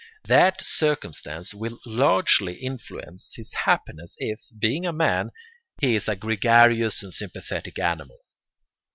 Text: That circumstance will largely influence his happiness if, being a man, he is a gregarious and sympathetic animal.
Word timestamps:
That 0.23 0.63
circumstance 0.65 1.53
will 1.53 1.77
largely 1.85 2.55
influence 2.55 3.33
his 3.35 3.53
happiness 3.53 4.15
if, 4.17 4.41
being 4.57 4.83
a 4.87 4.91
man, 4.91 5.29
he 5.79 5.93
is 5.93 6.07
a 6.07 6.15
gregarious 6.15 7.03
and 7.03 7.13
sympathetic 7.13 7.77
animal. 7.77 8.17